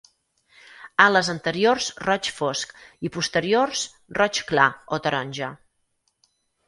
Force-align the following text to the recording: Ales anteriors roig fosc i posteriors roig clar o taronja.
Ales 1.03 1.27
anteriors 1.33 1.89
roig 2.07 2.29
fosc 2.37 2.73
i 3.09 3.13
posteriors 3.17 3.87
roig 4.21 4.41
clar 4.53 4.69
o 4.99 5.03
taronja. 5.05 5.51